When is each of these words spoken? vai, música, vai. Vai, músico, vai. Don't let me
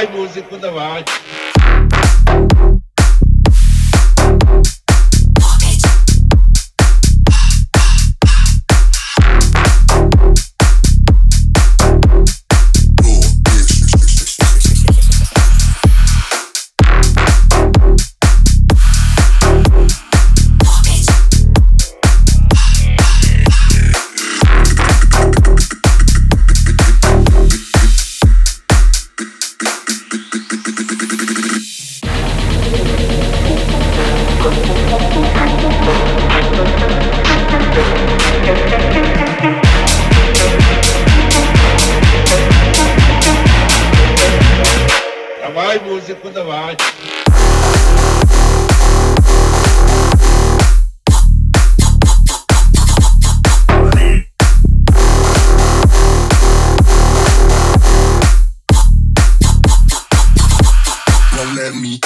vai, 0.00 0.06
música, 0.06 0.70
vai. 0.70 1.04
Vai, 45.70 45.78
músico, 45.78 46.28
vai. 46.32 46.76
Don't 61.36 61.54
let 61.54 61.74
me 61.76 62.00